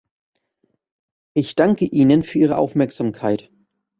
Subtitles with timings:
[1.35, 3.51] Ich danke Ihnen für Ihre Aufmerksamkeit!